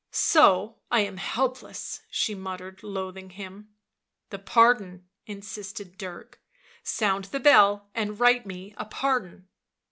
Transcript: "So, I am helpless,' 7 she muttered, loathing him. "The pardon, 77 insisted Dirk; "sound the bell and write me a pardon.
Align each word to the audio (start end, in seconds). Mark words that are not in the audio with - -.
"So, 0.31 0.79
I 0.89 1.01
am 1.01 1.17
helpless,' 1.17 1.97
7 2.05 2.07
she 2.09 2.33
muttered, 2.33 2.81
loathing 2.81 3.29
him. 3.29 3.69
"The 4.31 4.39
pardon, 4.39 5.05
77 5.27 5.37
insisted 5.37 5.97
Dirk; 5.99 6.41
"sound 6.81 7.25
the 7.25 7.39
bell 7.39 7.91
and 7.93 8.19
write 8.19 8.47
me 8.47 8.73
a 8.77 8.85
pardon. 8.85 9.47